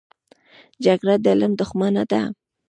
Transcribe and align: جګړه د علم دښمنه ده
جګړه 0.85 1.15
د 1.23 1.25
علم 1.33 1.51
دښمنه 1.59 2.03
ده 2.11 2.21